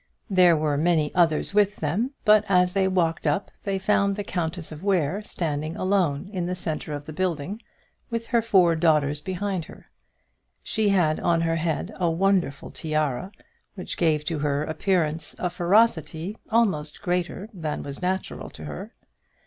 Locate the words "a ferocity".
15.37-16.35